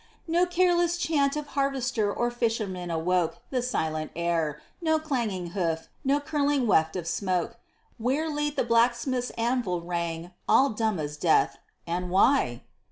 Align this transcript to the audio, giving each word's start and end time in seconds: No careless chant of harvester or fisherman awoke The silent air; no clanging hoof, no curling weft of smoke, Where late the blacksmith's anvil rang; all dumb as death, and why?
No 0.27 0.47
careless 0.47 0.97
chant 0.97 1.35
of 1.35 1.49
harvester 1.53 2.11
or 2.11 2.31
fisherman 2.31 2.89
awoke 2.89 3.37
The 3.51 3.61
silent 3.61 4.09
air; 4.15 4.59
no 4.81 4.97
clanging 4.97 5.51
hoof, 5.51 5.89
no 6.03 6.19
curling 6.19 6.65
weft 6.65 6.95
of 6.95 7.05
smoke, 7.05 7.59
Where 7.99 8.27
late 8.27 8.55
the 8.55 8.63
blacksmith's 8.63 9.29
anvil 9.37 9.81
rang; 9.81 10.31
all 10.49 10.71
dumb 10.71 10.97
as 10.99 11.17
death, 11.17 11.59
and 11.85 12.09
why? 12.09 12.63